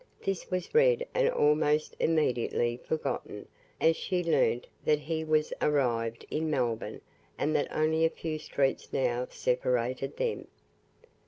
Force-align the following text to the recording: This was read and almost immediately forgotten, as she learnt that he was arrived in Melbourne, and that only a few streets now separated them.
This 0.23 0.49
was 0.49 0.73
read 0.73 1.05
and 1.13 1.29
almost 1.29 1.95
immediately 1.99 2.77
forgotten, 2.77 3.47
as 3.79 3.95
she 3.95 4.23
learnt 4.23 4.65
that 4.83 4.97
he 5.01 5.23
was 5.23 5.53
arrived 5.61 6.25
in 6.31 6.49
Melbourne, 6.49 7.01
and 7.37 7.55
that 7.55 7.71
only 7.71 8.03
a 8.03 8.09
few 8.09 8.39
streets 8.39 8.91
now 8.91 9.27
separated 9.29 10.17
them. 10.17 10.47